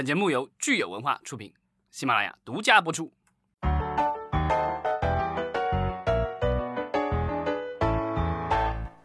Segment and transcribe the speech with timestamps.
[0.00, 1.52] 本节目由聚友文化出品，
[1.90, 3.12] 喜马拉雅独家播出。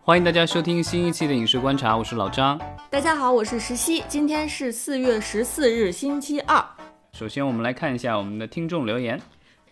[0.01, 2.57] 欢迎大家收听新一期的《影视观察》，我是老张。
[2.89, 4.05] 大家好，我是石溪。
[4.07, 6.65] 今天是四月十四日，星期二。
[7.12, 9.21] 首先，我们来看一下我们的听众留言。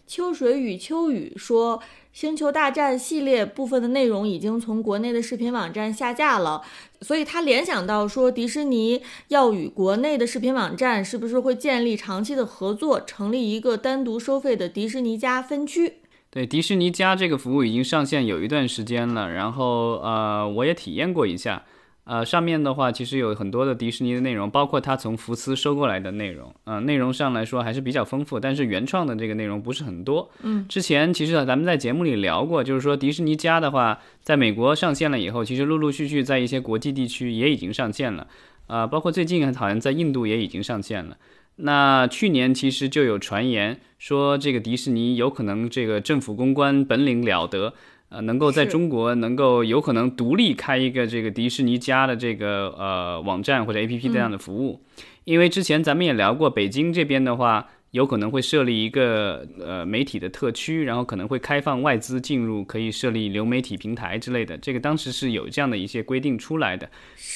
[0.06, 1.78] 秋水与秋雨说，
[2.12, 6.62] 《星球大战》系列部分的内容已经从国内的视频网站下架了，
[7.02, 15.94] 所以他联想到说，迪士尼要与国内的视频网站是不是会建立长期的合作，成立一个单独收费的迪士尼加分区？
[16.30, 21.64] 对，迪士尼加这个服务已经上线有一段时间了，然后呃，我也体验过一下，
[22.06, 30.30] 呃，上面的话其实有很多的迪士尼的内容，包括它从福斯收过来的内容，呃，内容上来说还是比较丰富，但是原创的这个内容不是很多。
[30.42, 38.28] 嗯，之前其实咱们在节目里聊过，就是说迪士尼家的话，在美国上线了以后，其实陆陆续续在一些国际地区也已经上线了，
[38.68, 41.18] 啊，包括最近好像在印度也已经上线了。
[41.56, 47.76] 那去年其实就有传言说，这个迪士尼有可能这个政府公关本领了得，
[48.14, 54.80] 呃，能够在中国能够有可能独立开一个这个迪士尼家的这个呃网站或者 APP 这样的服务，
[55.24, 57.68] 因为之前咱们也聊过，北京这边的话。
[57.94, 64.58] 有可能会设立一个呃媒体的特区，然后可能会开放外资进入，可以设立流媒体平台之类的。
[64.58, 66.90] 这个当时是有这样的一些规定出来的。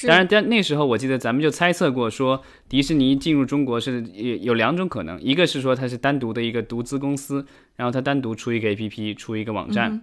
[0.04, 10.02] 当然，但那时候我记得咱们就猜测过，说迪士尼进入中国是有有两种可能，一个是说它是单独的一个独资公司，然后它单独出一个 APP，出一个网站。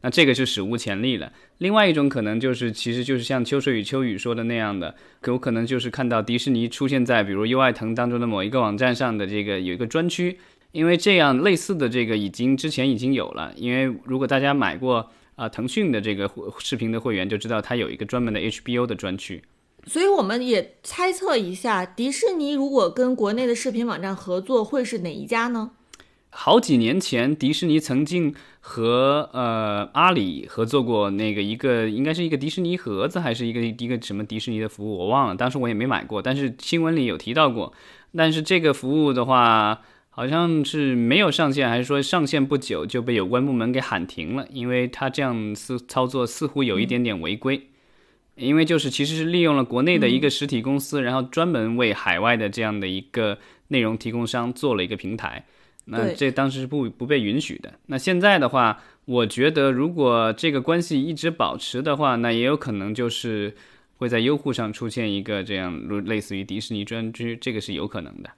[0.00, 1.32] 那这个是史无前例了。
[1.58, 10.38] 另外一种可能就是，其实就是像秋水与秋雨说的那样的，有可能就是看到迪士尼出现在比如优爱腾当中的某一个网站上的这个有一个专区，
[10.72, 13.52] 因为这样类似的这个已经之前已经有了。
[13.56, 19.42] 因为如果大家买过啊腾讯的这个视频的会员，就知道它有一个专门的 HBO 的专区。
[19.86, 25.70] 所以我们也猜测一下，迪士尼如果跟国内的视频网站合作，会是哪一家呢？
[26.30, 35.34] 好几年前，迪士尼曾经和呃阿里合作过那个一个，应该是一个迪士尼盒子，还是一个一个什么迪士尼的服务，我忘了。
[35.34, 37.72] 当时我也没买过，但是新闻里有提到过。
[38.16, 39.80] 但是这个服务的话，
[40.10, 47.68] 好像是没有上线，还是说上线不久就被有关部门给喊停了，因为他这样似操作似乎有一点点违规。
[48.36, 53.38] 因为就是其实是利用了国内的一个实体公司，然后专门为海外的这样的一个
[53.68, 55.44] 内容提供商做了一个平台。
[55.90, 57.74] 那这当时是不不被允许的。
[57.86, 63.54] 那现在的话，我觉得如果这个关系一直保持的话，那也有可能就是
[63.96, 68.30] 会在优酷上出现一个这样类似于迪士尼专区，这个是有可能的。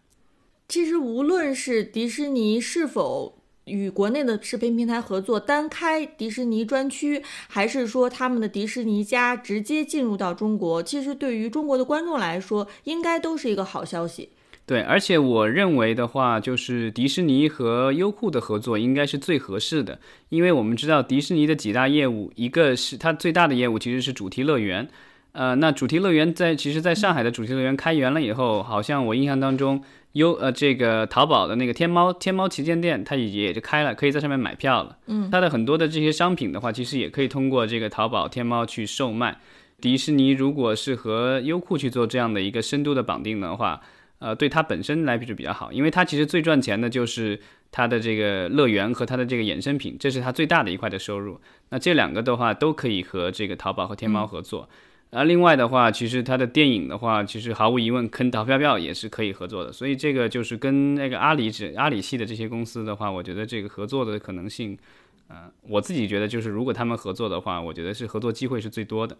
[0.69, 14.31] 其实无论是迪士尼是否与国内的视频平台合作单开迪士尼专区，还是说他们的迪士尼家直接进入到中国，其实对于中国的观众来说，应该都是一个好消息。
[14.71, 19.99] 对，而且我认为的话，就是迪士尼和优酷的合作应该是最合适的，
[20.29, 24.89] 因为我们知道迪士尼的几大业务，一个是它最大的业务其实是主题乐园，
[25.33, 29.83] 呃，那主题乐园在其实在上海的主题乐园开园了以后，好像我印象当中
[30.13, 34.97] 优呃这个淘宝的那个天猫天猫旗舰店，它也也就开了，可以在上面买票了。
[35.09, 39.37] 嗯，它的很多的这些商品的话，其实也可以通过这个淘宝天猫去售卖。
[39.81, 43.81] 迪士尼如果是和优酷去做这样的一个深度的绑定的话，
[44.21, 47.41] 呃，对它本身来比就比较好，因为它其实最赚钱的就是
[47.73, 51.41] 它的这个乐园和它的这个衍生品，这是它最大的一块的收入。
[51.71, 54.69] 那这两个的话都可以和这个淘宝和天猫合作。
[55.11, 59.73] 啊，另外的话，其实它的电影的话，其实毫无疑问跟淘票票也是可以合作的。
[59.73, 64.79] 所以这个就是跟那个阿里指阿里系的这些公司的话，我觉得这个合作的可能性，
[65.27, 69.17] 呃，我自己觉得就是如果他们合作的话，我觉得是合作机会是最多的。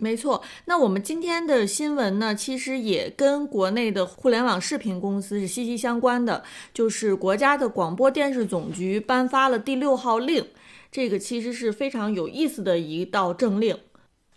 [0.00, 6.42] 没错，那我们今天的新闻呢，其实也跟国内的互联网视频公司是息息相关的。
[6.72, 10.44] 就是国家的广播电视总局颁发了第六号令，
[10.90, 13.76] 这个其实是非常有意思的一道政令。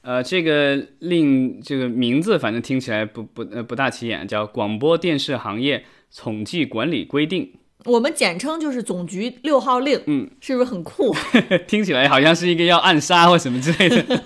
[0.02, 5.86] 呃，这个令这个名字反正听起来不不呃不大起眼，叫《广播电视行业
[6.18, 7.44] 统计管理规定》，
[7.92, 10.02] 我们简称就是总局六号令。
[10.08, 11.16] 嗯，是不是很酷？
[11.68, 14.24] 听起来好像是一个要暗杀或什么之类的。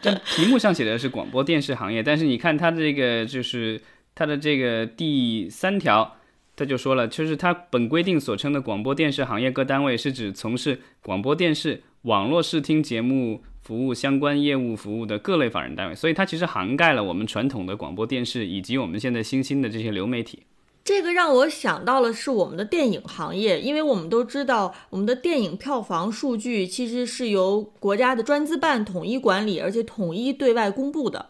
[0.00, 3.80] 这题目上写的是广播电视行业，但是你看它的这个就是
[4.14, 6.16] 它的这个第三条，
[6.56, 20.44] 他就说了，就是它本规定所称的广播电视行业各单位是指从事广播电视、网络视听节目服务相关业务服务的各类法人单位，所以它其实涵盖了我们传统的广播电视以及我们现在新兴的这些流媒体。
[20.88, 31.26] 这个让我想到了是我们的电影行业，因为我们都知道，我们的电影票房数据其实是由国家的专资办统一管理，而且统一对外公布的。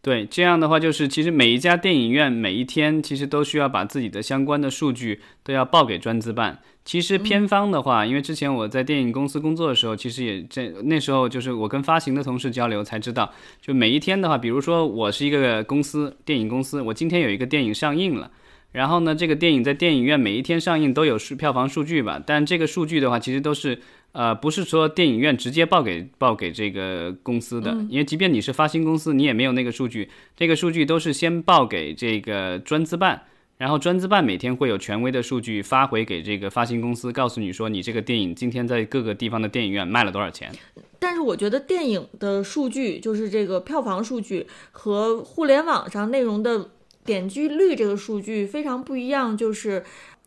[0.00, 6.60] 对，这样的话就是，其实每一家电影院每一天其实都需要把自己的相关的数据都要报给专资办。
[6.84, 18.30] 其实片方的话，因为之前我在电影公司工作的时候，其实也这那时候就是我跟发行的同事交流才知道，就每一天的话，比如说我是一个公司电影公司，我今天有一个电影上映了，
[18.72, 23.78] 然后呢，这个电影在电影院每一天上映都有数票房数据吧，但这个数据的话，其实都是。
[24.12, 30.10] 呃，不是说电影院直接报给报给这个公司的，因为即便你是发行公司，你也没有那个数据。
[30.36, 33.22] 这个数据都是先报给这个专资办，
[33.56, 40.50] 然后专资办每天会有权威的数据发回给这个发行公司，告诉你说你这个电影今天在各个地方的电影院卖了多少钱。
[40.98, 46.70] 但是我觉得电影的数据，就是这个票房数据和互联网上内容的
[47.04, 49.84] 点击率这个数据非常不一样，就是。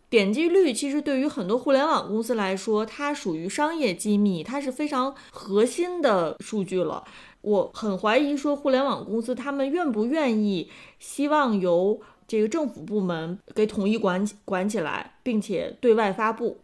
[0.09, 7.03] 点击率其实对于很多互联网公司来说，它属于商业机密，它是非常核心的数据了。
[7.41, 16.59] 我很怀疑说，互联网公司他们愿不愿意，希望由这个政府部门给统一管管起来，并且对外发布。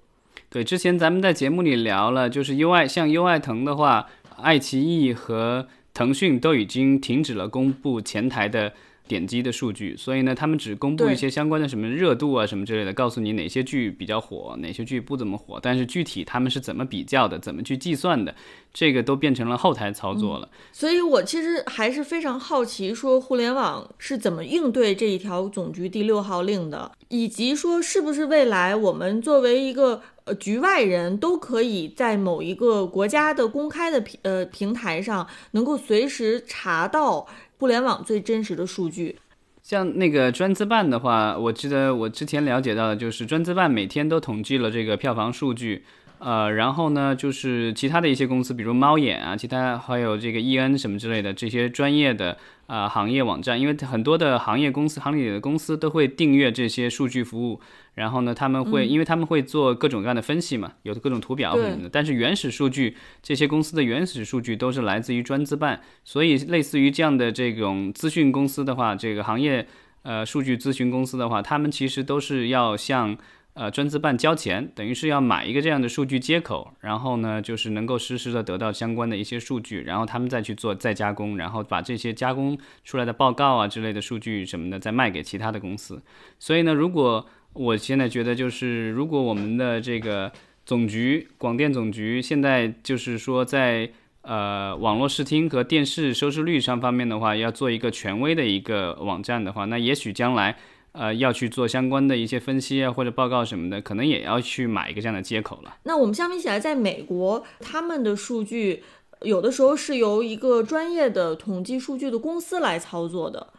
[0.51, 4.05] 对，之前咱们在节目里聊了，就是优爱像优爱腾的话，
[4.38, 8.73] 爱奇艺和腾讯都已经停止了公布前台的。
[9.09, 15.59] 点击的数据，所以呢，他们只公布一些相关的什么热度啊什么之类的，告诉你哪些剧比较火，哪些剧不怎么火。
[15.59, 18.35] 但是具体他们是怎么比较的，怎么去计算的，
[18.71, 20.47] 这个都变成了后台操作了。
[20.71, 37.27] 所以我其实还是非常好奇，说互联网是怎么应对这一条总局第六号令的，以及说是不是未来我们作为一个呃局外人都可以在某一个国家的公开的平呃平台上，能够随时查到。
[37.59, 39.17] 互联网最真实的数据，
[39.61, 45.83] 像那个专资办的话，我记得我之前了解到的就是专资办每天都统计了这个票房数据。
[46.19, 52.38] 呃，然后呢，就是其他的一些公司，比如猫眼啊，其他还有这个 E N 什么之类的这些专业的
[52.68, 57.62] 啊行业网站，因为很多的行业公司、行里的公司都会订阅这些数据服务。
[57.95, 61.89] 然后呢，他们会，因为他们会做各种各样的分析嘛，有的各种图表什么的。
[61.89, 69.65] 但是原始数据，这些公司的原始数据都是来自于专资办，所以类似于这样的这种资讯公司的话，这个行业
[70.04, 73.18] 呃数据咨询公司的话，他们其实都是要向。
[73.56, 86.01] 呃，专资办交钱，等于是要买一个这样的数据接口，然后呢，就是能够实时的得到相关的一些数据，然后他们再去做再加工，然后把这些加工出来的报告啊之类的数据什么的再卖给其他的公司。
[86.38, 90.31] 所以呢，如果我现在觉得就是，如果我们的这个
[90.66, 93.92] 总局广电总局现在就是说在
[94.22, 100.56] 呃网络视听和电视收视率上方面的话，要做一个权威的一个网站的话，那也许将来。
[100.91, 105.77] 呃，要去做相关的一些分析啊，或者报告什么的，可能也要去买一个这样的接口了。
[105.83, 108.83] 那我们相比起来，在美国，他们的数据
[109.21, 113.53] 有的时候是由一个专业的统计数据的公司来操作的。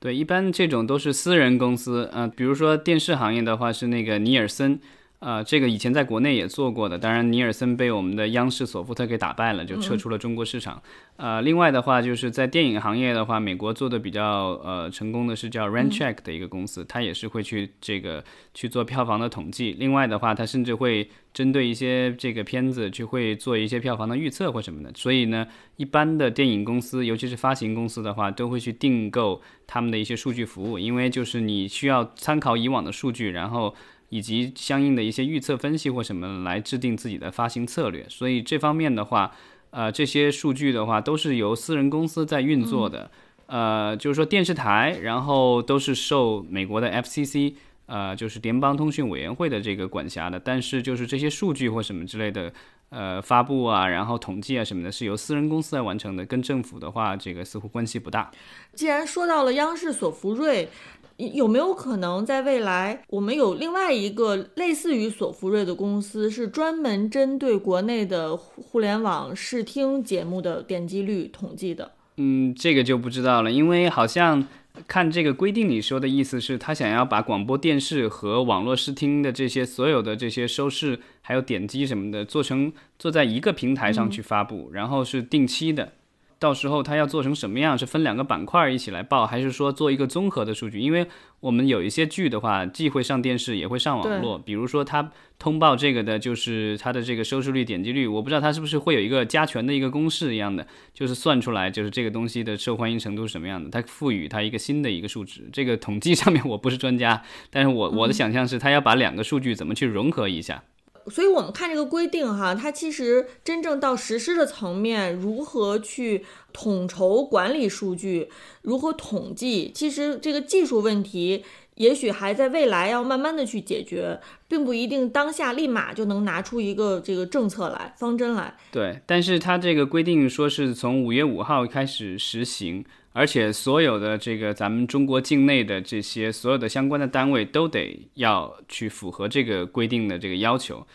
[0.00, 2.08] 对，一般这种都是私人公司。
[2.12, 4.80] 呃，比如说电视行业的话，是那个尼尔森。
[5.20, 10.80] 呃，这个以前在国内也做过的，当然尼尔森被我们的央视索福特给打败了，就撤出了中国市场。
[11.16, 18.22] 呃，另外的话，就是在电影行业的话，美国做的比较呃成功的是叫 Raincheck 的一个公司，它也是会去这个
[18.54, 19.74] 去做票房的统计。
[19.76, 24.92] 另外的话，它甚至会针对一些这个片子去会做一些票房的预测或什么的。
[24.94, 25.44] 所以呢，
[25.74, 33.74] 一般的电影公司，尤其是发行公司的话，都会去订购他们的一些数据服务，因为就是你需要参考以往的数据，然后。
[34.10, 39.32] 以及相应的一些预测分析或什么来制定自己的发行策略，所以这方面的话，
[39.70, 43.10] 呃，这些数据的话都是由私人公司在运作的，
[43.46, 47.54] 呃，就是说电视台，然后都是受美国的 FCC，
[47.84, 52.50] 呃，就是联邦通讯委员会的这个管辖的，但是就是这些数据或什么之类的，
[52.88, 58.30] 呃，发布啊，然后统计啊什么的，是由私人公司来完成的，跟政府的话，这个似乎关系不大。
[58.72, 60.70] 既然说到了央视索福瑞。
[61.18, 71.90] 有没有可能在未来，我们有另外一个类似于索福瑞的公司，是专门针对国内的互联网视听节目的点击率统计的？
[72.18, 74.46] 嗯，这个就不知道了，因为好像
[74.86, 85.94] 看这个规定里说的意思是，他想要把广播电视和网络视听的这些所有的这些收视还有点击什么的，做成做在一个平台上去发布，然后是定期的。
[86.38, 87.76] 到时候它要做成什么样？
[87.76, 90.78] 是分两个板块一起来报，还是说做一个综合的数据？
[90.78, 91.06] 因为
[91.40, 94.38] 我们有一些剧的话，既会上电视，也会上网络。
[94.38, 103.68] 比如说它通报这个的，就是它的这个收视率、点击率，我不知道它是不是会有一个加权的一个公式一样的，就是算出来，就是这个东西的受欢迎程度是什么样的。
[103.70, 105.48] 它赋予它一个新的一个数值。
[105.52, 110.62] 这个统计上面我不是专家，但是我我的想象是，它要把两个数据怎么去融合一下。
[111.10, 118.28] 所以我们看这个规定哈，它其实真正到实施的层面，如何去统筹管理数据，
[118.62, 121.44] 如何统计，其实这个技术问题。
[121.78, 128.54] 也许还在未来要慢慢的去解决，并不一定当下立马就能拿出一个这个政策来方针来。
[128.70, 140.86] 对，但是它这个规定说是从五月五号开始实行，而且所有的这个咱们中国境内的这些所有的相关的单位都得要去符合这个规定的这个要求。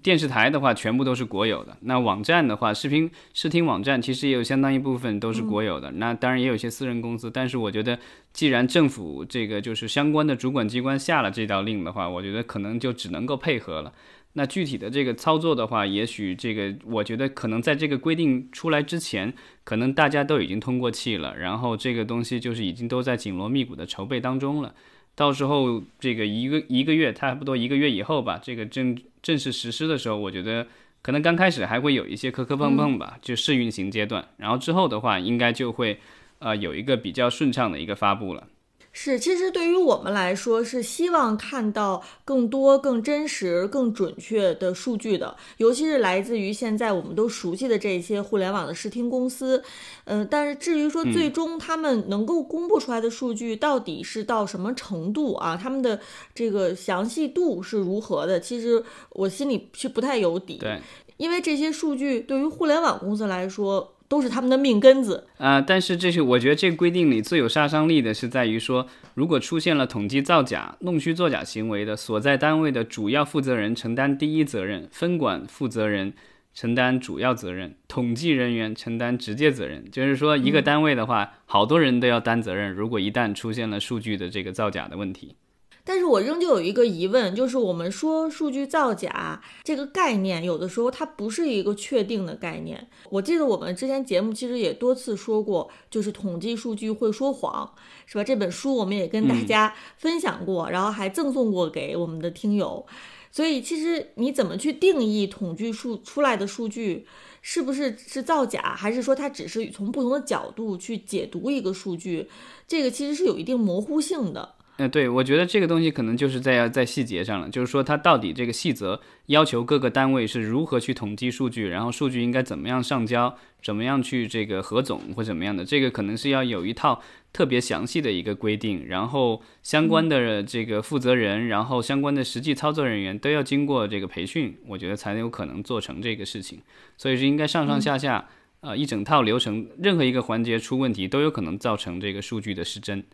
[0.00, 1.76] 电视台的话，全部都是国有的。
[1.82, 5.90] 那网站的话，视频视听网站其实也有相当一部分都是国有的。
[5.92, 7.30] 那当然也有一些私人公司。
[7.30, 7.98] 但是我觉得，
[8.32, 13.92] 既然政府这个就是相关的主管机关下了这道令的话，我觉得可能就只能够配合了。
[14.32, 24.74] 那具体的这个操作的话，也许这个我觉得可能在这个规定出来之前，可能大家都已经通过气了，然后这个东西就是已经都在紧锣密鼓的筹备当中了。
[25.14, 28.96] 到时候这个一个一个月，差不多一个月以后吧，这个正。
[29.22, 30.66] 正式实施的时候，我觉得
[31.00, 34.26] 可能刚开始还会有一些磕磕碰碰吧，就试运行阶段。
[34.36, 35.98] 然后之后的话，应该就会
[36.40, 38.48] 呃有一个比较顺畅的一个发布了。
[38.94, 49.64] 是，其实对于我们来说，是希望看到更多、更真实、更准确的数据的，尤其是来自于现在我们都熟悉的这些互联网的视听公司。
[50.04, 55.98] 嗯，但是至于说最终他们能够公布出来的数据到底是到什么程度啊，他们的
[56.34, 60.58] 这个详细度是如何的，其实我心里是不太有底。
[60.58, 60.78] 对，
[61.16, 63.94] 因为这些数据对于互联网公司来说。
[64.12, 65.58] 都是他们的命根子啊！
[65.58, 76.12] 但是这是我觉得这个规定里最有杀伤力的是在于说，如果出现了统计造假、弄虚作假行为的，所在单位的主要负责人承担第一责任，分管负责人
[76.52, 79.90] 承担主要责任，统计人员承担直接责任。
[79.90, 82.70] 就是说，一个单位的话，好多人都要担责任。
[82.70, 85.36] 如果一旦出现了数据的这个造假的问题。
[85.84, 92.88] 但是我仍旧有一个疑问，就是我们说数据造假这个概念，有的时候它不是一个确定的概念。
[93.10, 97.74] 我记得我们之前节目其实也多次说过，就是统计数据会说谎，
[98.06, 98.22] 是吧？
[98.22, 102.86] 这本书我们也跟大家分享过，然后还赠送过给我们的听友。
[103.32, 107.06] 所以其实你怎么去定义统计数出来的数据
[107.40, 112.28] 是不是是造假，还是说它只是从不同的角度去解读一个数据，
[112.68, 114.54] 这个其实是有一定模糊性的。
[114.78, 127.02] 嗯，对，我觉得这个东西可能就是在在细节上了，就是说它到底这个细则要求各个单位是如何去统计数据，然后数据应该怎么样上交，怎么样去这个核总或怎么样的，这个可能是要有一套
[127.34, 136.62] 特别详细的一个规定，然后相关的这个负责人，然后相关的实际操作人员都要经过这个培训，我觉得才有可能做成这个事情，
[136.96, 138.26] 所以是应该上上下下
[138.60, 143.04] 呃一整套流程，任何一个环节出问题都有可能造成这个数据的失真。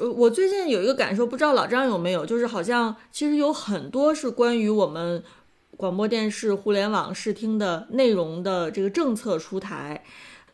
[0.00, 5.22] 呃，我最近有一个感受，不知道老张有没有，就是好像其实有很多是关于我们
[5.76, 10.02] 广播电视、互联网视听的内容的这个政策出台，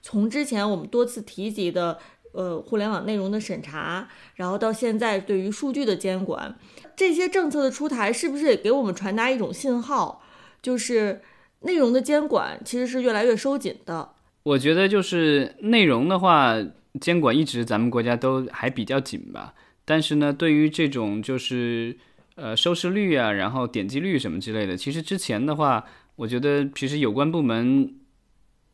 [0.03, 1.99] 从之前我们多次提及的
[2.33, 6.59] 呃互联网内容的审查，然后到现在对于数据的监管，
[6.95, 10.23] 这些政策的出台，是不是也给我们传达一种信号，
[10.61, 11.23] 就是
[11.61, 14.11] 内容的监管其实是越来越收紧的？
[14.43, 16.57] 我觉得就是内容的话。
[16.99, 19.55] 监管一直咱们国家都还比较紧吧，
[19.85, 21.97] 但是呢，对于这种就是
[22.35, 25.85] 呃收视率啊，然后点击率什么之类的，其实之前的话，
[26.17, 27.95] 我觉得其实有关部门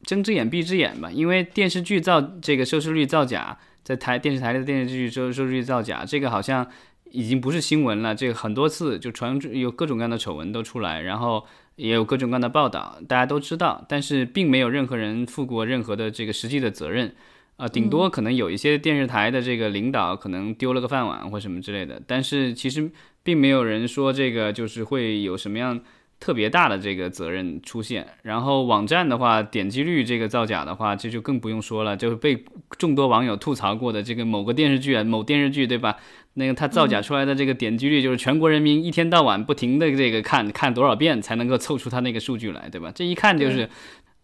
[0.04, 6.66] 睁只眼闭只眼吧，因为电视剧造这个收视率造假，在台电视台的电视剧收收视率造假，这个好像
[7.10, 11.44] 已经不是新闻了，这个很多次就传有各种各样的丑闻都出来，然后
[11.74, 17.14] 也有各种各样的报道，大家都知道，但是并没有任何人负过任何的这个实际的责任。
[17.56, 22.90] 啊，顶多可能有一些电视台的这个领导可能丢了个饭碗或什么之类的，但是其实
[23.22, 25.80] 并没有人说这个就是会有什么样
[26.20, 28.06] 特别大的这个责任出现。
[28.22, 32.44] 然后网站的话，点击率这个造假的话，这就更不用说了，就是被
[32.76, 35.96] 众多网友吐槽过的这个某个电视剧啊，某电视剧对吧？
[36.34, 42.92] 那个他造假出来的这个点击率，就是全国人民一天到晚不停的这个看看多少遍才能够凑出他那个数据来，对吧？
[42.94, 43.70] 这一看就是。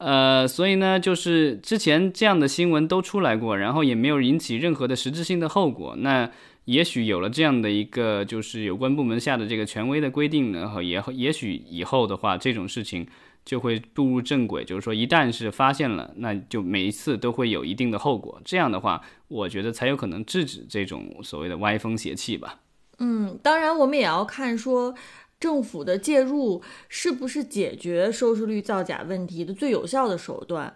[0.04, 5.94] 呃，所以呢，就是之前这样的新闻都出来过，然后也没有引起任何的实质性的后果。
[5.98, 6.28] 那
[6.64, 13.06] 也许有了这样的一个，就是有关部门下的这个权威的规定，然后也也许以后的话，这种事情
[13.44, 14.64] 就会步入正轨。
[14.64, 18.40] 就是说，一旦是发现了，那就每一次都会有一定的后果。
[18.44, 22.58] 这样的话，我觉得才有可能制止这种所谓的歪风邪气吧。
[22.98, 24.94] 嗯，当然我们也要看说。
[25.42, 30.72] 政府的介入是不是解决收视率造假问题的最有效的手段？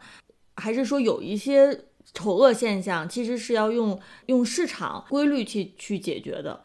[0.56, 1.82] 还是说有一些
[2.12, 6.64] 丑恶现象其实是要用用市场规律去去解决的？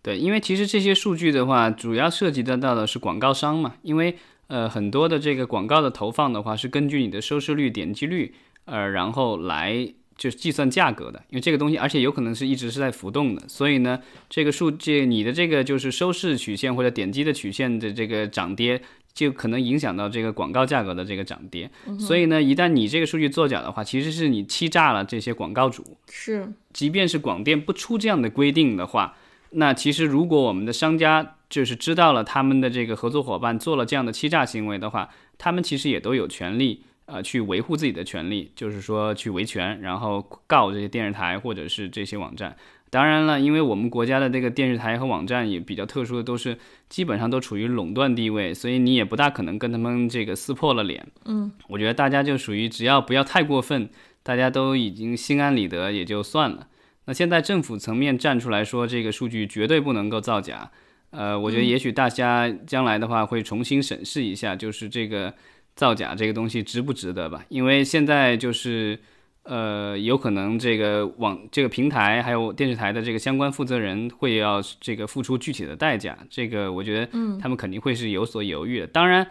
[0.00, 3.74] 对，因为其实这些数据的话，主要涉及得到的是广告商嘛。
[3.82, 4.16] 因为
[4.46, 11.22] 呃，很多的这个广告的投放的话，是根据你的收视率、点击率，呃，然后来就是计算价格的。
[11.30, 13.98] 因为这个东西，而且有可能是一直是在浮动的，所以呢，
[14.28, 18.80] 这个数据你的这个就是收视曲线或者点击的曲线的这个涨跌。
[19.14, 25.98] 就可能影响到这个广告价格的这个涨跌，所以呢，一旦你这个数据作假的话，其实是你欺诈了这些广告主。
[26.08, 29.14] 是，即便是广电不出这样的规定的话，
[29.50, 42.56] 那其实如果我们的商家就是知道了他们的这个合作伙伴做了这样的欺诈行为的话，他们其实也都有权利呃去维护自己的权利，就是说去维权，然后告这些电视台或者是这些网站。
[42.90, 46.58] 当然了，因为我们国家的这个电视台和网站也比较特殊的，都是
[46.90, 51.06] 基本上都处于垄断地位，所以你也不大可能跟他们这个撕破了脸。
[51.24, 53.88] 嗯，我觉得大家就属于只要不要太过分，
[54.22, 56.68] 大家都已经心安理得也就算了。
[57.06, 60.70] 那现在政府层面站出来说这个数据绝对不能够造假，
[61.12, 65.32] 呃，我觉得也许大家将来的话会重新审视一下，就是这个
[65.74, 67.44] 造假这个东西值不值得吧？
[67.48, 68.98] 因为现在就是。
[69.44, 78.86] 呃，有可能这个网这个平台还有电视台的这个相关负责人会要这个付出具体的代价，这个我觉得，嗯，他们肯定会是有所犹豫的。
[78.86, 79.26] 当然，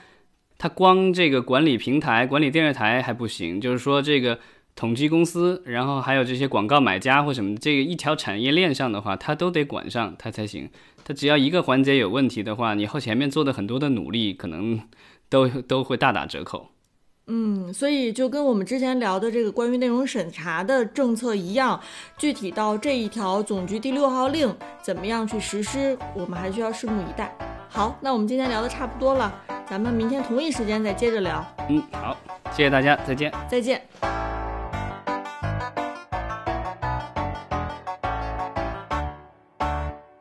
[0.58, 4.38] 他光这个管理平台、管理电视台还不行，就是说这个
[4.76, 10.70] 统计公司，然后还有这些广告买家或什么，这个一条产业链上的话，他都得管上，他才行。
[11.06, 14.78] 他只要一个环节有问题的话，你后前面做的很多的努力，可能
[15.32, 16.68] 都都会大打折扣。
[17.28, 21.80] 嗯，所以就跟我们之前聊的这个关于内容审查的政策一样，
[22.18, 27.34] 具体到这一条总局第六号令怎么样去实施，我们还需要拭目以待。
[27.70, 29.34] 好，那我们今天聊的差不多了，
[29.70, 31.46] 咱们明天同一时间再接着聊。
[31.70, 32.18] 嗯，好，
[32.52, 34.41] 谢谢大家，再见，再见。